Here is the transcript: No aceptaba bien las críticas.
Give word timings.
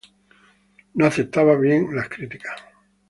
No 0.95 1.05
aceptaba 1.05 1.55
bien 1.59 1.95
las 1.95 2.09
críticas. 2.09 2.59